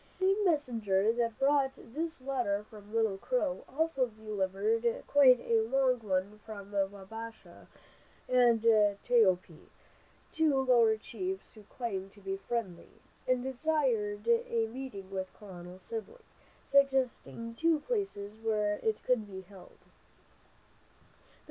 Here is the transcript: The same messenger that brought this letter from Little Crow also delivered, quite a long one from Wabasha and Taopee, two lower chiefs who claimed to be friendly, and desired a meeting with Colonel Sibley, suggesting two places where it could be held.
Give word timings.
The 0.19 0.25
same 0.25 0.45
messenger 0.45 1.13
that 1.13 1.37
brought 1.37 1.75
this 1.93 2.21
letter 2.23 2.63
from 2.63 2.91
Little 2.91 3.19
Crow 3.19 3.63
also 3.69 4.07
delivered, 4.07 4.83
quite 5.05 5.39
a 5.41 5.61
long 5.61 5.99
one 5.99 6.39
from 6.43 6.71
Wabasha 6.71 7.67
and 8.27 8.63
Taopee, 9.03 9.69
two 10.31 10.55
lower 10.59 10.97
chiefs 10.97 11.53
who 11.53 11.65
claimed 11.69 12.11
to 12.13 12.19
be 12.19 12.35
friendly, 12.35 12.93
and 13.27 13.43
desired 13.43 14.27
a 14.27 14.65
meeting 14.65 15.11
with 15.11 15.31
Colonel 15.35 15.77
Sibley, 15.77 16.25
suggesting 16.65 17.53
two 17.53 17.81
places 17.81 18.33
where 18.43 18.77
it 18.79 19.03
could 19.03 19.27
be 19.27 19.41
held. 19.41 19.77